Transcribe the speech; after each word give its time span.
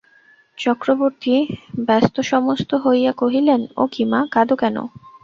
চক্রবর্তী 0.57 1.35
ব্যস্তসমস্ত 1.87 2.69
হইয়া 2.83 3.11
কহিলেন, 3.13 3.61
ও 3.77 3.83
কী, 3.93 4.03
মা, 4.11 4.19
কাঁদ 4.33 4.49
কেন? 4.53 4.77